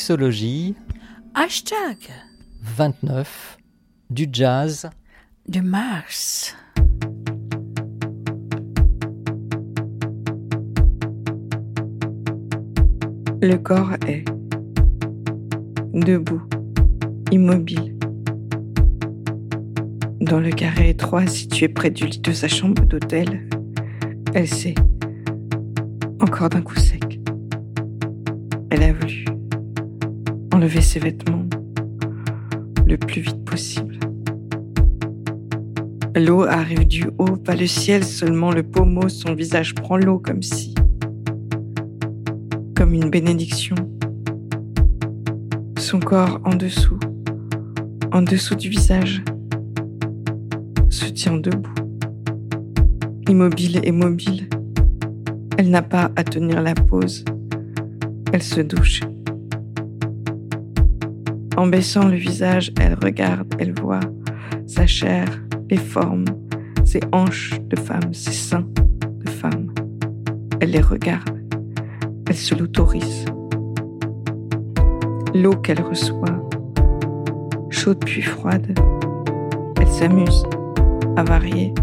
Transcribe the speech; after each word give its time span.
Mixologie. 0.00 0.74
Hashtag 1.34 1.98
29. 2.62 3.58
Du 4.08 4.26
jazz. 4.32 4.88
De 5.46 5.60
Mars. 5.60 6.56
Le 13.42 13.56
corps 13.56 13.92
est 14.08 14.24
debout, 15.92 16.42
immobile. 17.30 17.94
Dans 20.20 20.40
le 20.40 20.50
carré 20.50 20.90
étroit 20.90 21.26
situé 21.26 21.68
près 21.68 21.90
du 21.90 22.06
lit 22.06 22.20
de 22.20 22.32
sa 22.32 22.48
chambre 22.48 22.86
d'hôtel, 22.86 23.46
elle 24.32 24.48
s'est 24.48 24.74
encore 26.20 26.48
d'un 26.48 26.62
coup 26.62 26.76
sec. 26.76 27.20
Elle 28.70 28.82
a 28.84 28.92
voulu 28.94 29.19
enlever 30.60 30.82
ses 30.82 31.00
vêtements 31.00 31.46
le 32.86 32.98
plus 32.98 33.22
vite 33.22 33.42
possible. 33.46 33.98
L'eau 36.14 36.42
arrive 36.42 36.86
du 36.86 37.06
haut, 37.16 37.36
pas 37.36 37.56
le 37.56 37.66
ciel, 37.66 38.04
seulement 38.04 38.52
le 38.52 38.62
pommeau, 38.62 39.08
son 39.08 39.34
visage 39.34 39.74
prend 39.74 39.96
l'eau 39.96 40.18
comme 40.18 40.42
si, 40.42 40.74
comme 42.76 42.92
une 42.92 43.08
bénédiction. 43.08 43.74
Son 45.78 45.98
corps 45.98 46.42
en 46.44 46.54
dessous, 46.54 47.00
en 48.12 48.20
dessous 48.20 48.54
du 48.54 48.68
visage, 48.68 49.22
se 50.90 51.06
tient 51.06 51.38
debout, 51.38 51.72
immobile 53.30 53.80
et 53.82 53.92
mobile. 53.92 54.46
Elle 55.56 55.70
n'a 55.70 55.80
pas 55.80 56.10
à 56.16 56.22
tenir 56.22 56.60
la 56.60 56.74
pause. 56.74 57.24
Elle 58.34 58.42
se 58.42 58.60
douche. 58.60 59.00
En 61.60 61.66
baissant 61.66 62.08
le 62.08 62.16
visage, 62.16 62.72
elle 62.80 62.94
regarde, 62.94 63.54
elle 63.58 63.78
voit 63.78 64.00
sa 64.66 64.86
chair, 64.86 65.26
les 65.68 65.76
formes, 65.76 66.24
ses 66.86 67.02
hanches 67.12 67.60
de 67.68 67.78
femme, 67.78 68.14
ses 68.14 68.32
seins 68.32 68.66
de 69.22 69.28
femme. 69.28 69.70
Elle 70.60 70.70
les 70.70 70.80
regarde, 70.80 71.38
elle 72.26 72.34
se 72.34 72.54
l'autorise. 72.54 73.26
L'eau 75.34 75.54
qu'elle 75.56 75.82
reçoit, 75.82 76.48
chaude 77.68 78.02
puis 78.06 78.22
froide, 78.22 78.74
elle 79.78 79.88
s'amuse 79.88 80.42
à 81.18 81.24
varier 81.24 81.74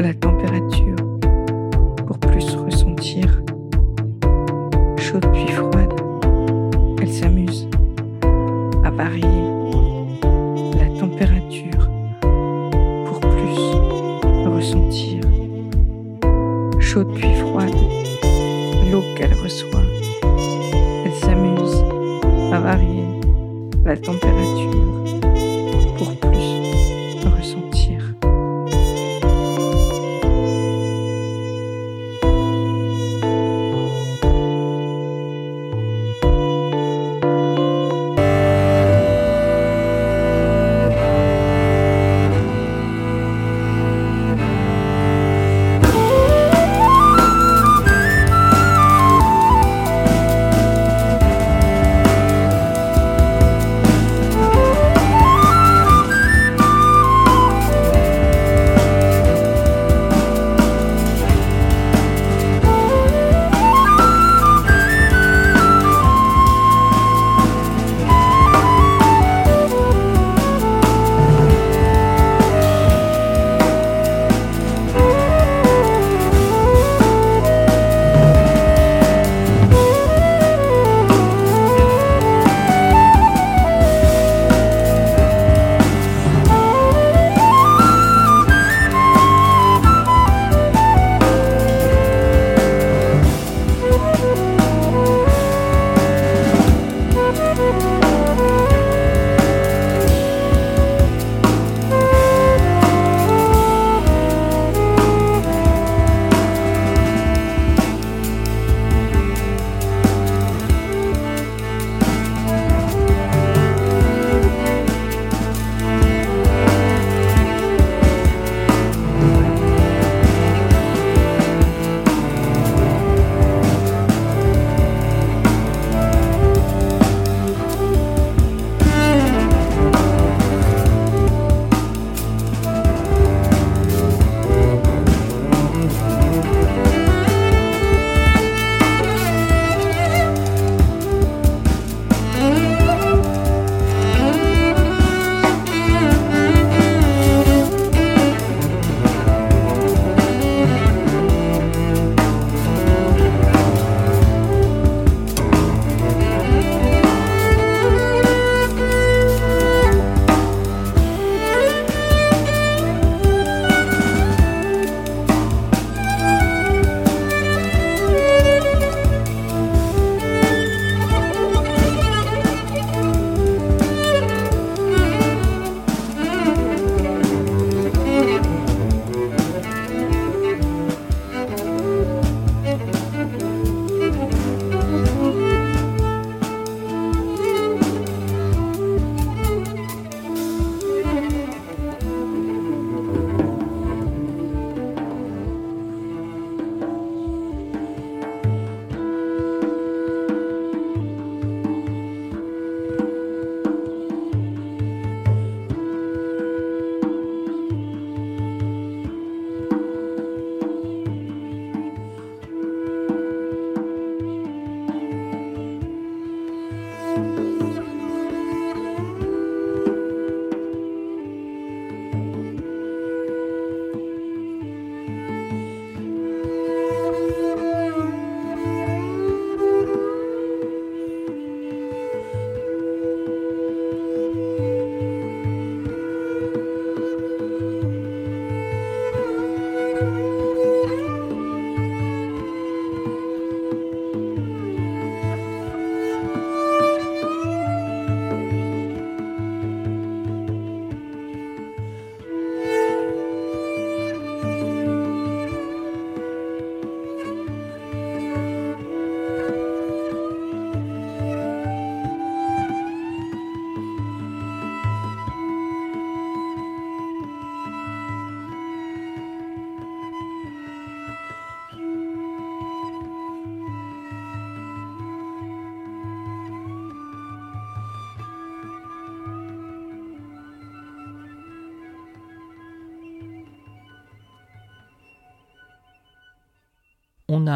la 0.00 0.14
température 0.14 0.95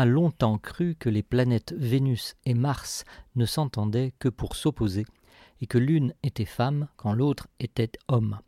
longtemps 0.04 0.58
cru 0.58 0.94
que 0.98 1.08
les 1.08 1.22
planètes 1.22 1.74
Vénus 1.76 2.36
et 2.44 2.54
Mars 2.54 3.04
ne 3.36 3.46
s'entendaient 3.46 4.12
que 4.18 4.28
pour 4.28 4.56
s'opposer, 4.56 5.04
et 5.60 5.66
que 5.66 5.78
l'une 5.78 6.14
était 6.22 6.44
femme 6.44 6.88
quand 6.96 7.12
l'autre 7.12 7.48
était 7.58 7.92
homme. 8.08 8.40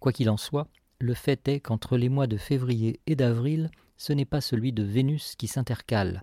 Quoi 0.00 0.12
qu'il 0.12 0.30
en 0.30 0.36
soit, 0.36 0.68
le 0.98 1.14
fait 1.14 1.48
est 1.48 1.60
qu'entre 1.60 1.96
les 1.96 2.08
mois 2.08 2.26
de 2.26 2.36
février 2.36 3.00
et 3.06 3.16
d'avril, 3.16 3.70
ce 3.96 4.12
n'est 4.12 4.24
pas 4.24 4.40
celui 4.40 4.72
de 4.72 4.82
Vénus 4.82 5.34
qui 5.36 5.46
s'intercale. 5.46 6.22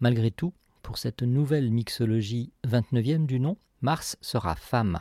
Malgré 0.00 0.30
tout, 0.30 0.52
pour 0.82 0.98
cette 0.98 1.22
nouvelle 1.22 1.70
mixologie 1.70 2.52
29e 2.66 3.26
du 3.26 3.40
nom, 3.40 3.56
Mars 3.82 4.16
sera 4.20 4.54
femme. 4.56 5.00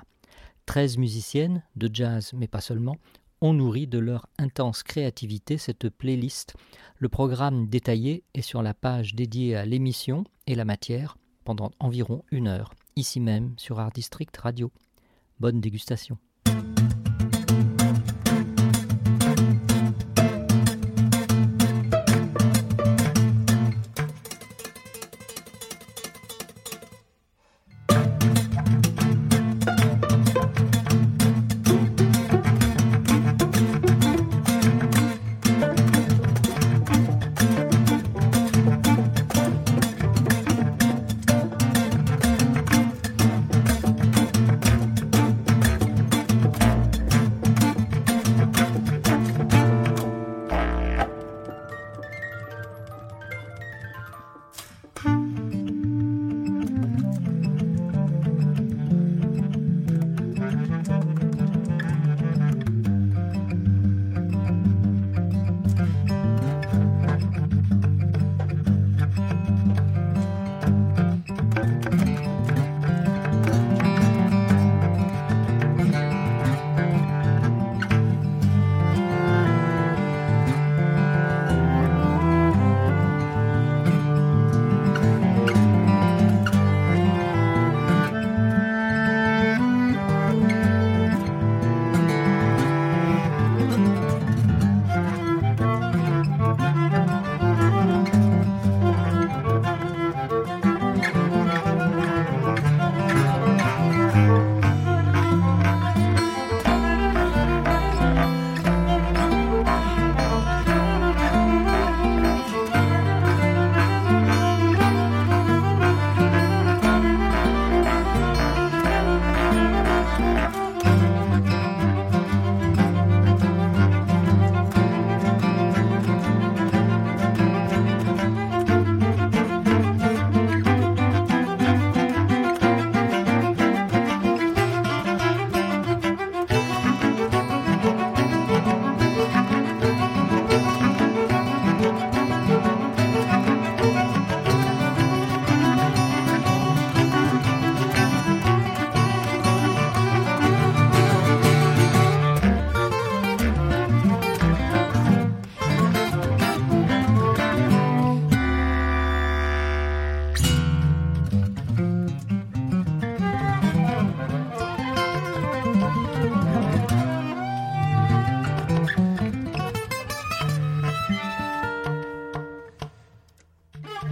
Treize 0.65 0.98
musiciennes, 0.98 1.63
de 1.75 1.89
jazz 1.91 2.33
mais 2.33 2.48
pas 2.48 2.62
seulement, 2.62 2.98
ont 3.41 3.53
nourri 3.53 3.88
de 3.88 4.00
leur 4.00 4.27
intense 4.38 4.84
créativité 4.84 5.58
cette 5.58 5.89
playlist. 5.89 6.55
Le 6.98 7.10
programme 7.10 7.67
détaillé 7.67 8.24
est 8.34 8.41
sur 8.41 8.62
la 8.62 8.74
page 8.74 9.15
dédiée 9.15 9.55
à 9.55 9.65
l'émission 9.65 10.24
et 10.48 10.55
la 10.55 10.65
matière 10.65 11.17
pendant 11.46 11.72
environ 11.79 12.24
une 12.31 12.48
heure, 12.48 12.74
ici 12.96 13.19
même 13.19 13.53
sur 13.58 13.79
Art 13.79 13.91
District 13.91 14.36
Radio. 14.38 14.72
Bonne 15.39 15.62
dégustation. 15.62 16.17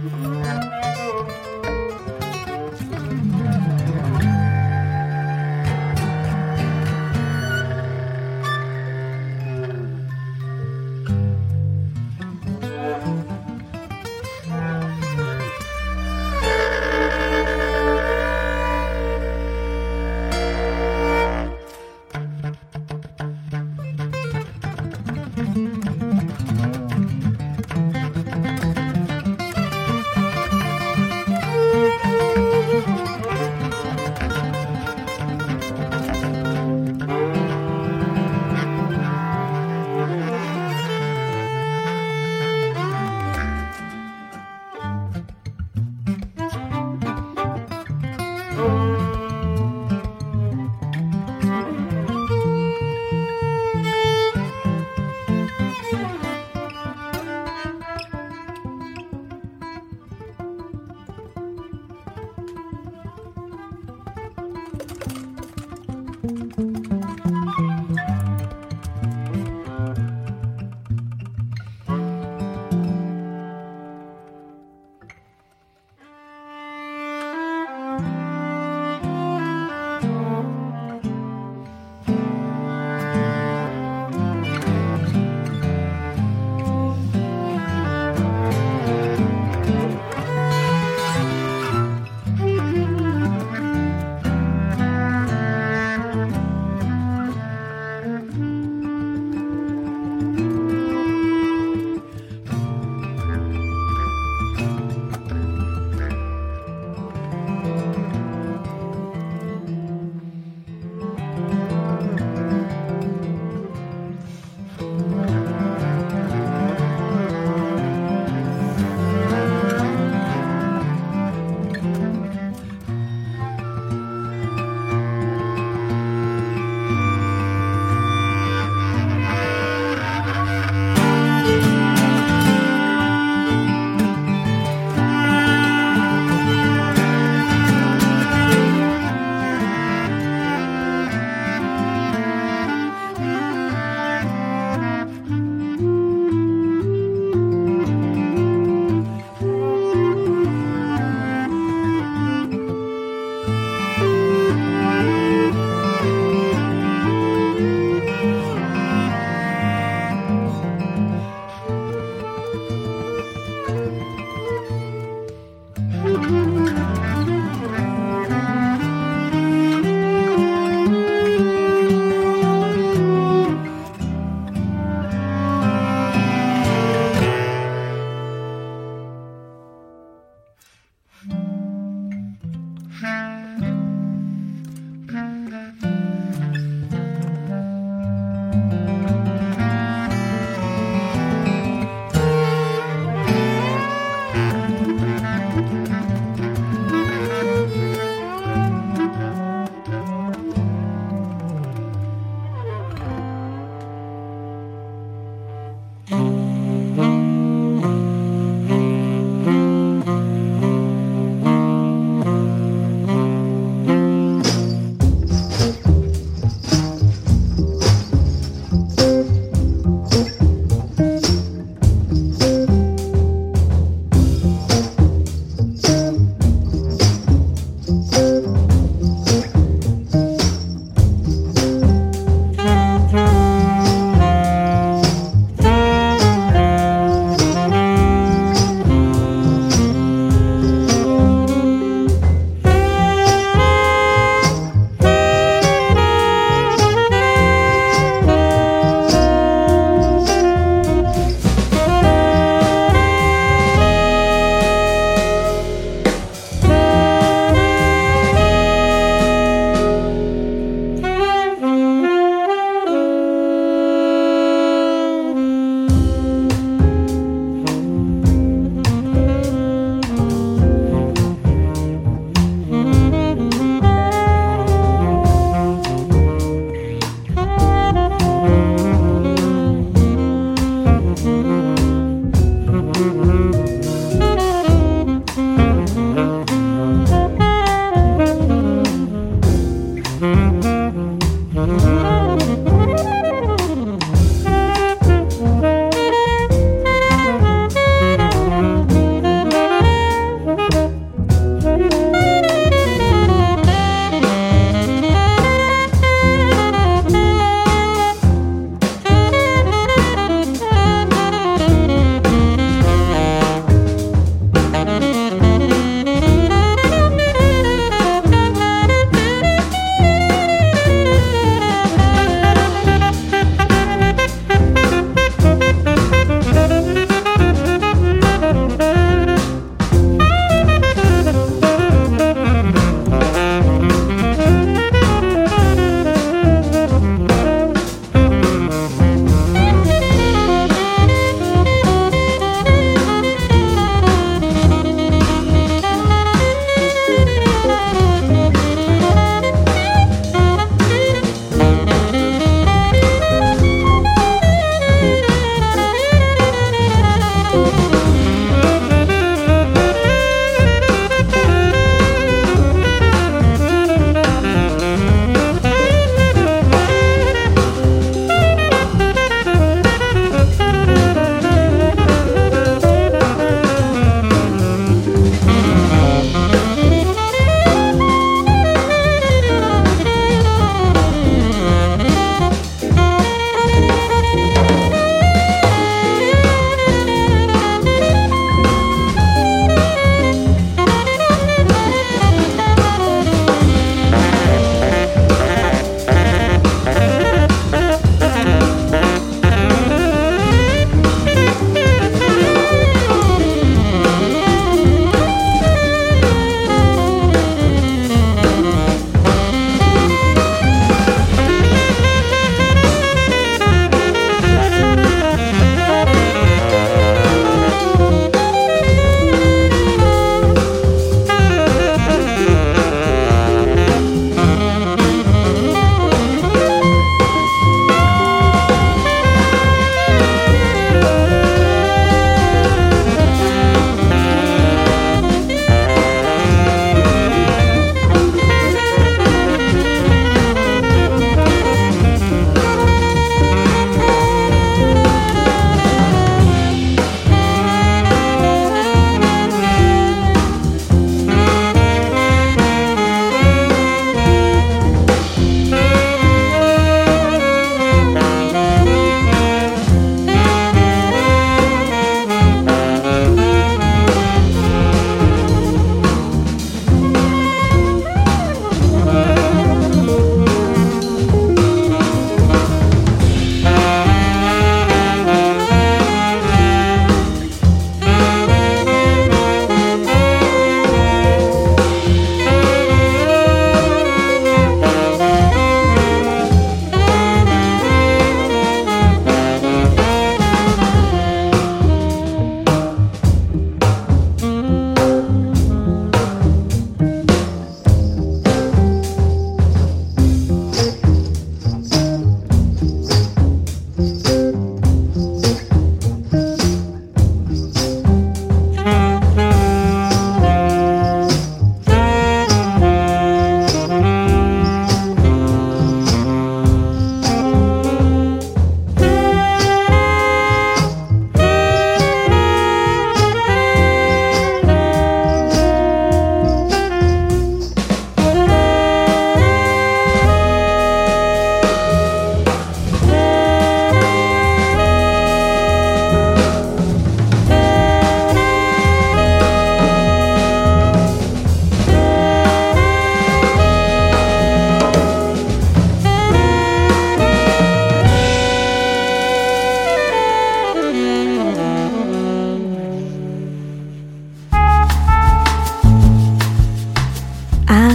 Bye. 0.00 0.54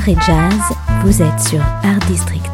Soirée 0.04 0.18
jazz, 0.26 0.78
vous 1.04 1.22
êtes 1.22 1.40
sur 1.40 1.62
Art 1.62 2.00
District. 2.08 2.53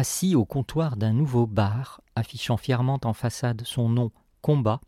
Assis 0.00 0.34
au 0.34 0.46
comptoir 0.46 0.96
d'un 0.96 1.12
nouveau 1.12 1.46
bar, 1.46 2.00
affichant 2.16 2.56
fièrement 2.56 2.98
en 3.04 3.12
façade 3.12 3.60
son 3.66 3.90
nom 3.90 4.10
Combat, 4.40 4.80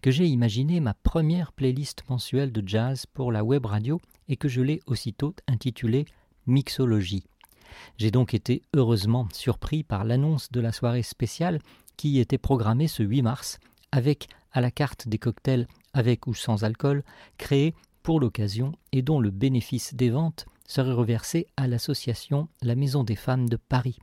que 0.00 0.12
j'ai 0.12 0.26
imaginé 0.26 0.78
ma 0.78 0.94
première 0.94 1.50
playlist 1.50 2.04
mensuelle 2.08 2.52
de 2.52 2.62
jazz 2.64 3.04
pour 3.04 3.32
la 3.32 3.42
web 3.42 3.66
radio 3.66 4.00
et 4.28 4.36
que 4.36 4.46
je 4.46 4.60
l'ai 4.60 4.80
aussitôt 4.86 5.34
intitulée 5.48 6.04
Mixologie. 6.46 7.24
J'ai 7.98 8.12
donc 8.12 8.32
été 8.32 8.62
heureusement 8.72 9.26
surpris 9.32 9.82
par 9.82 10.04
l'annonce 10.04 10.52
de 10.52 10.60
la 10.60 10.70
soirée 10.70 11.02
spéciale 11.02 11.58
qui 11.96 12.20
était 12.20 12.38
programmée 12.38 12.86
ce 12.86 13.02
8 13.02 13.22
mars, 13.22 13.58
avec 13.90 14.28
à 14.52 14.60
la 14.60 14.70
carte 14.70 15.08
des 15.08 15.18
cocktails 15.18 15.66
avec 15.94 16.28
ou 16.28 16.34
sans 16.34 16.62
alcool, 16.62 17.02
créés 17.38 17.74
pour 18.04 18.20
l'occasion 18.20 18.70
et 18.92 19.02
dont 19.02 19.18
le 19.18 19.30
bénéfice 19.30 19.94
des 19.94 20.10
ventes 20.10 20.46
serait 20.64 20.92
reversé 20.92 21.48
à 21.56 21.66
l'association 21.66 22.46
La 22.62 22.76
Maison 22.76 23.02
des 23.02 23.16
Femmes 23.16 23.48
de 23.48 23.56
Paris 23.56 23.98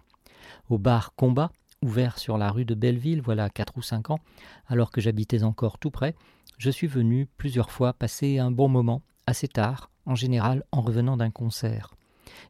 au 0.69 0.77
bar 0.77 1.13
Combat, 1.15 1.51
ouvert 1.81 2.17
sur 2.17 2.37
la 2.37 2.51
rue 2.51 2.65
de 2.65 2.75
Belleville 2.75 3.21
voilà 3.21 3.49
quatre 3.49 3.77
ou 3.77 3.81
cinq 3.81 4.09
ans, 4.09 4.19
alors 4.67 4.91
que 4.91 5.01
j'habitais 5.01 5.43
encore 5.43 5.77
tout 5.77 5.91
près, 5.91 6.15
je 6.57 6.69
suis 6.69 6.87
venu 6.87 7.27
plusieurs 7.37 7.71
fois 7.71 7.93
passer 7.93 8.39
un 8.39 8.51
bon 8.51 8.67
moment, 8.67 9.01
assez 9.27 9.47
tard, 9.47 9.89
en 10.05 10.15
général 10.15 10.63
en 10.71 10.81
revenant 10.81 11.17
d'un 11.17 11.31
concert, 11.31 11.93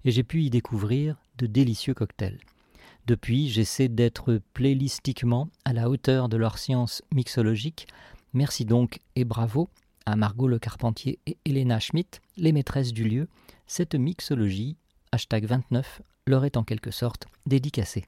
et 0.06 0.12
j'ai 0.12 0.24
pu 0.24 0.44
y 0.44 0.50
découvrir 0.50 1.18
de 1.38 1.48
délicieux 1.48 1.94
cocktails. 1.94 2.40
Depuis, 3.08 3.48
j'essaie 3.48 3.88
d'être 3.88 4.42
playlistiquement 4.54 5.50
à 5.64 5.72
la 5.72 5.90
hauteur 5.90 6.28
de 6.28 6.36
leur 6.36 6.58
science 6.58 7.02
mixologique. 7.14 7.88
Merci 8.34 8.66
donc 8.66 9.00
et 9.16 9.24
bravo 9.24 9.70
à 10.06 10.18
Margot 10.18 10.48
Le 10.48 10.60
Carpentier 10.60 11.20
et 11.26 11.38
Elena 11.46 11.80
Schmidt, 11.80 12.20
les 12.36 12.52
maîtresses 12.52 12.94
du 12.94 13.06
lieu. 13.06 13.28
Cette 13.66 13.96
mixologie, 13.96 14.76
hashtag 15.12 15.46
29, 15.46 16.02
leur 16.28 16.46
est 16.46 16.58
en 16.58 16.64
quelque 16.64 16.92
sorte 16.92 17.28
dédicacé. 17.46 18.06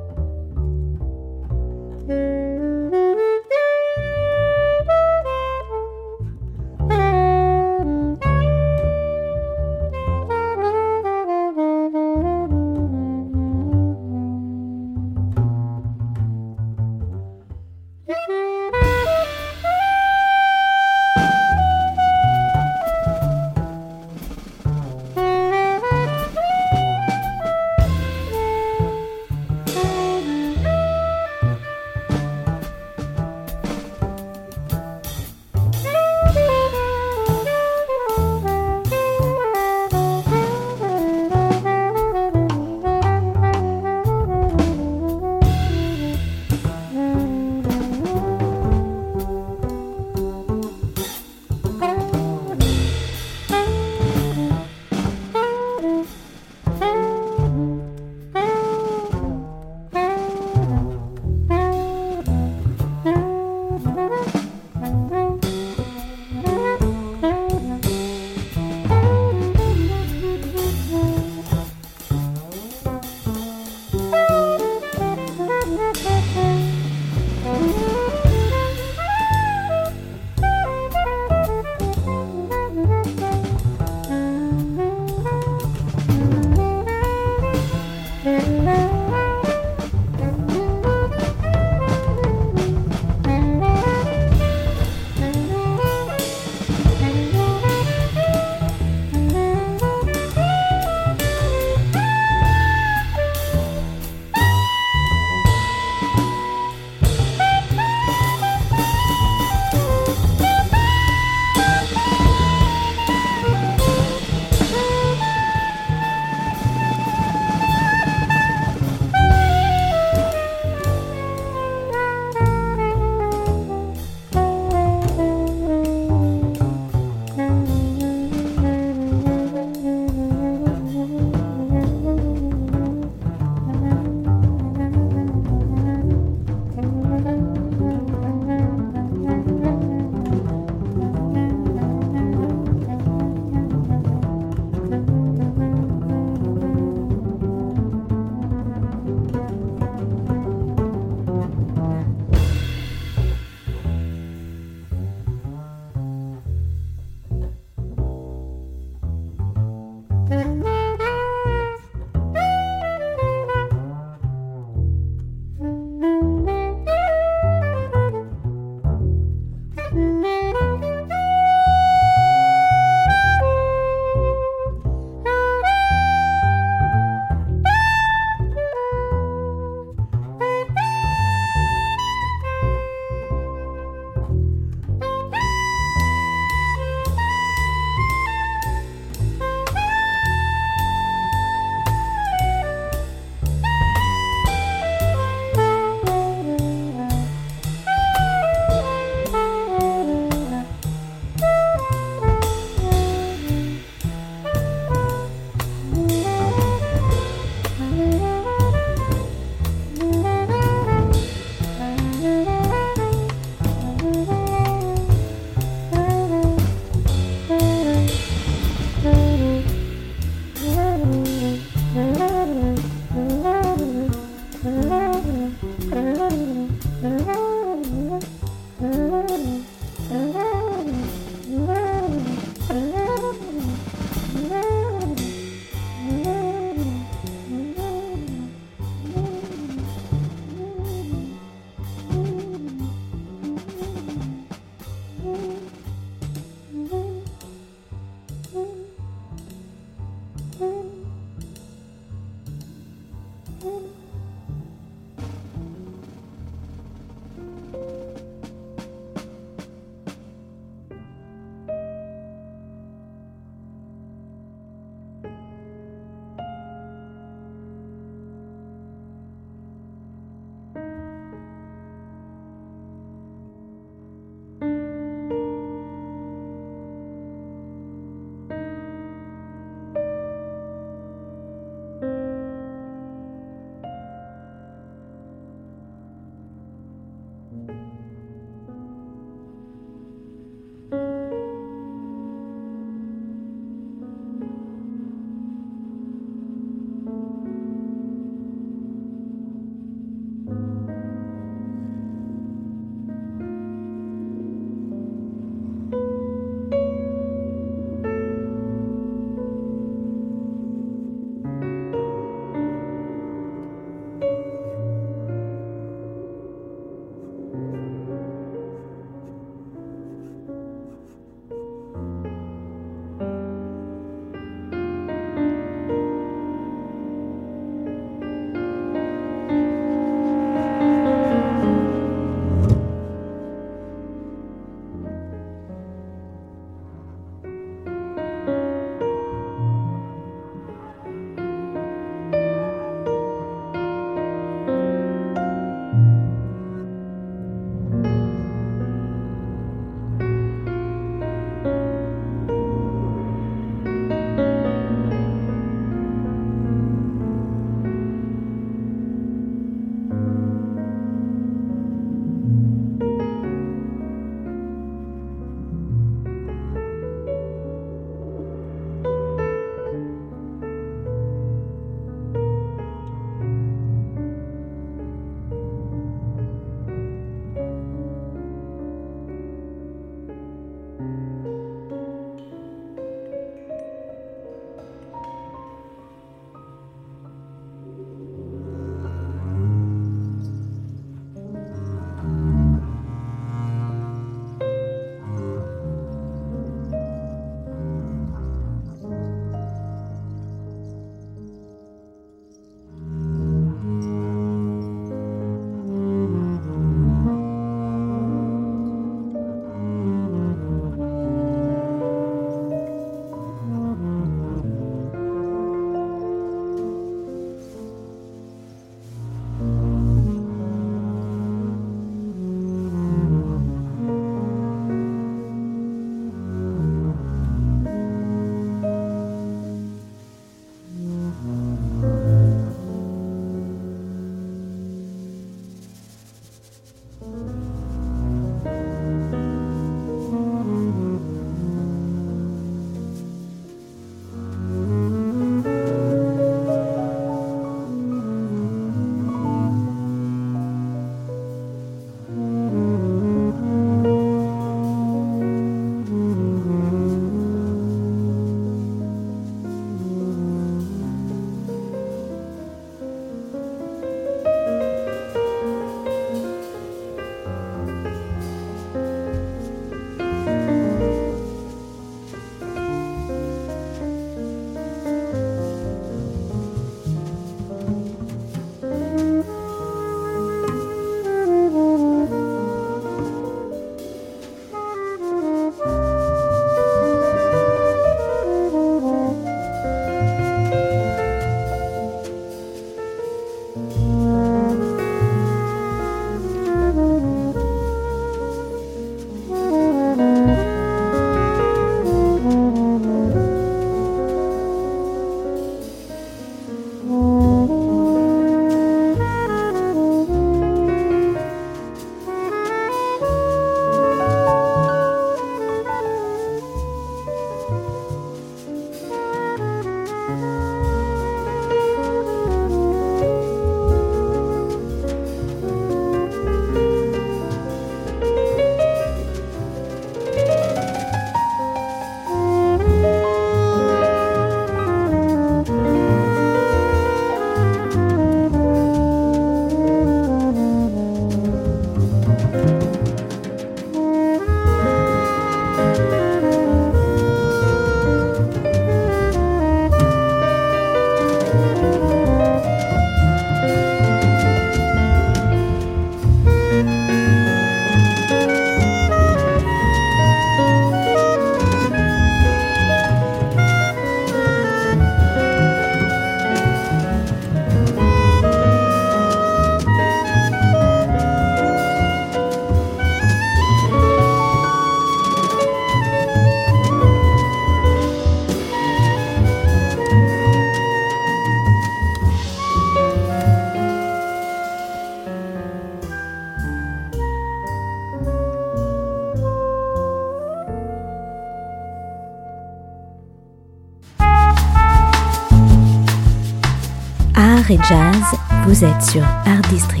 Jazz, 597.77 598.17
vous 598.65 598.83
êtes 598.83 599.01
sur 599.01 599.23
Art 599.23 599.61
District. 599.69 600.00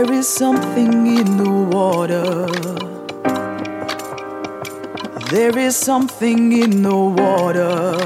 There 0.00 0.14
is 0.14 0.26
something 0.26 1.06
in 1.18 1.36
the 1.36 1.50
water. 1.76 2.46
There 5.30 5.58
is 5.58 5.76
something 5.76 6.52
in 6.52 6.82
the 6.82 6.96
water. 6.96 7.98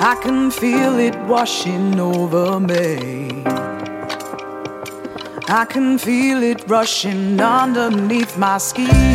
I 0.00 0.18
can 0.20 0.50
feel 0.50 0.98
it 0.98 1.16
washing 1.28 2.00
over 2.00 2.58
me. 2.58 3.44
I 5.48 5.64
can 5.64 5.96
feel 5.96 6.42
it 6.42 6.68
rushing 6.68 7.40
underneath 7.40 8.36
my 8.36 8.58
skin. 8.58 9.09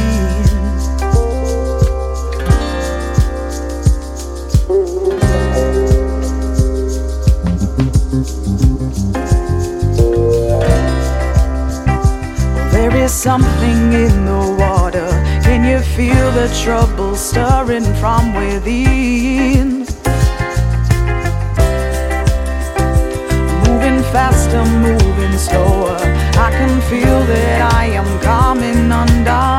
Something 13.16 13.94
in 13.94 14.26
the 14.26 14.56
water. 14.60 15.08
Can 15.42 15.64
you 15.64 15.80
feel 15.96 16.32
the 16.32 16.50
trouble 16.64 17.16
stirring 17.16 17.86
from 17.96 18.36
within? 18.36 19.80
Moving 23.66 24.04
faster, 24.12 24.64
moving 24.66 25.38
slower. 25.38 25.98
I 26.38 26.52
can 26.52 26.82
feel 26.90 27.20
that 27.26 27.74
I 27.74 27.86
am 27.86 28.20
coming 28.20 28.92
undone. 28.92 29.55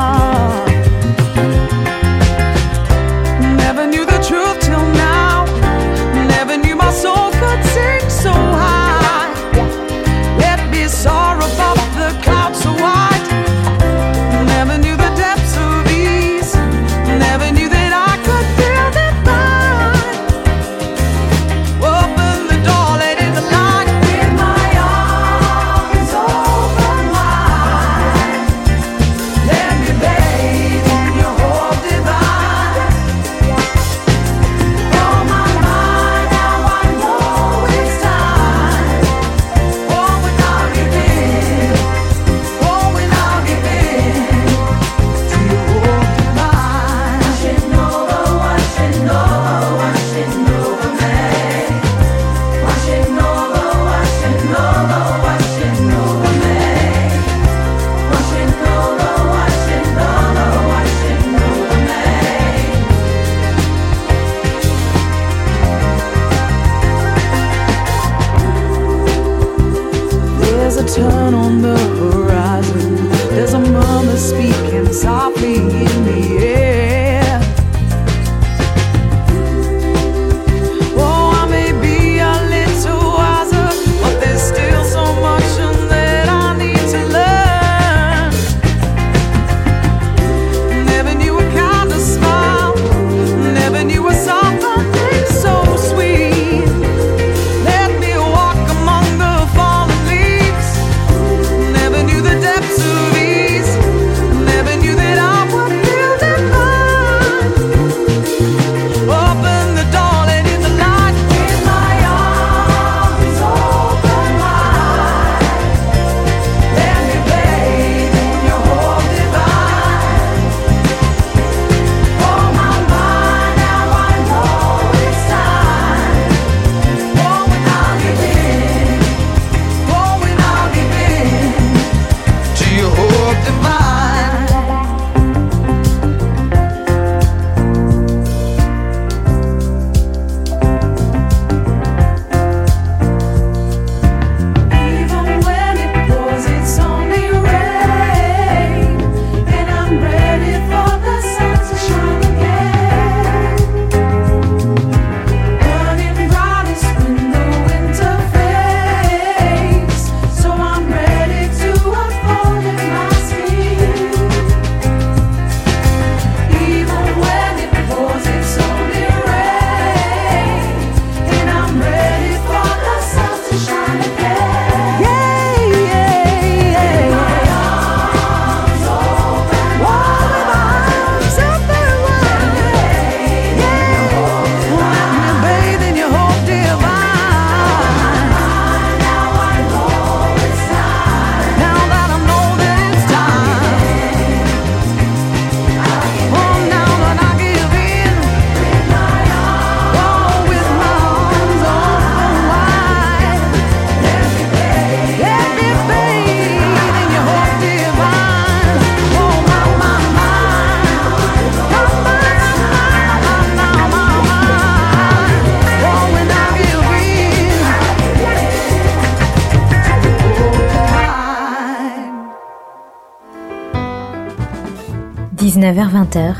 19h-20h, 225.66 226.36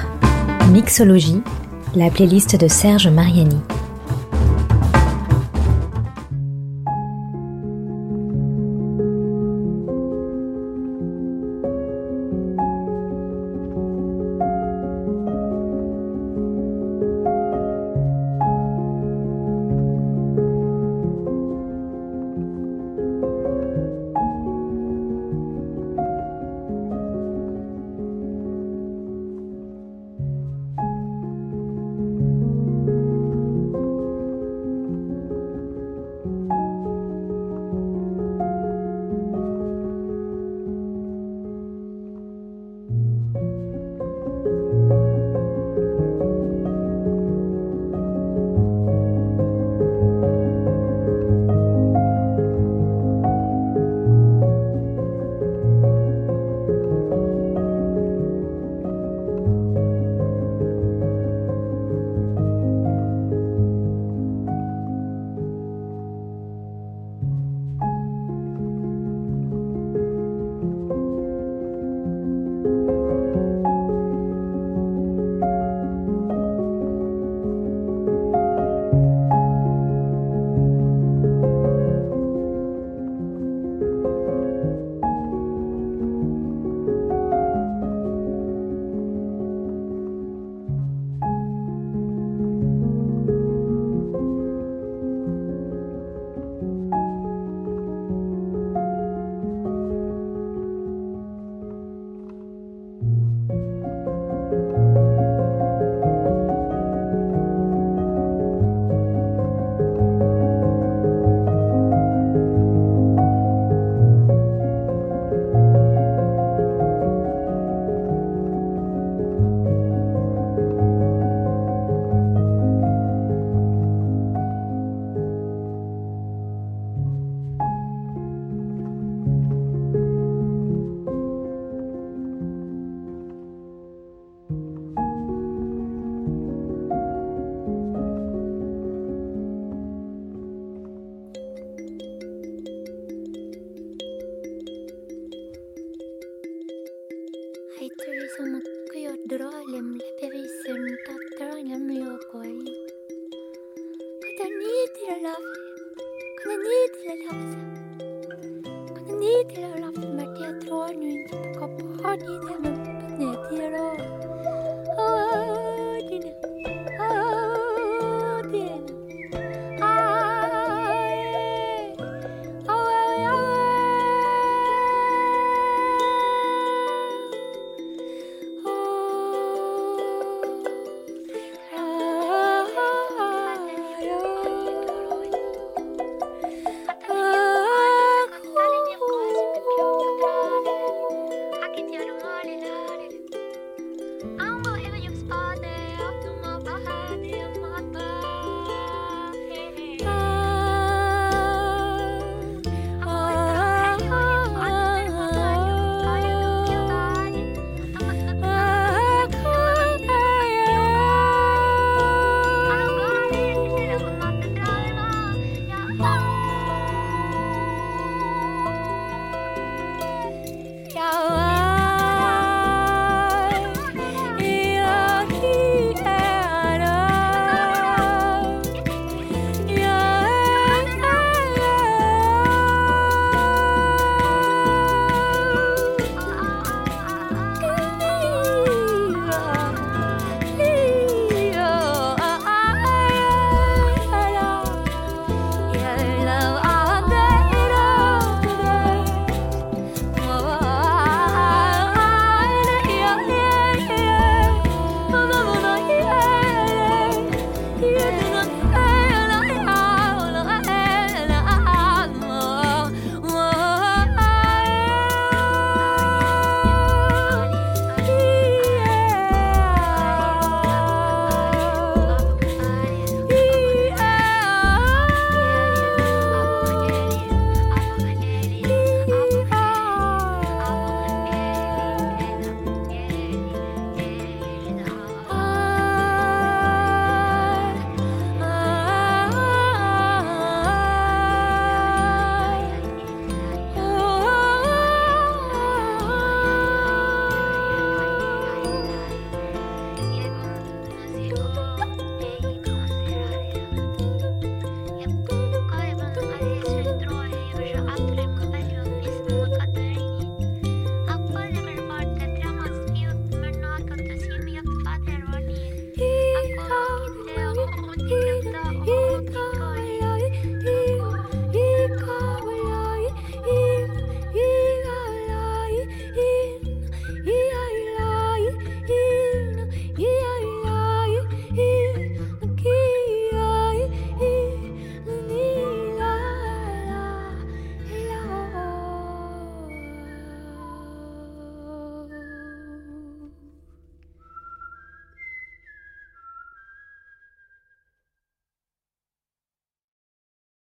Mixologie, 0.71 1.43
la 1.97 2.11
playlist 2.11 2.55
de 2.55 2.69
Serge 2.69 3.09
Mariani. 3.09 3.61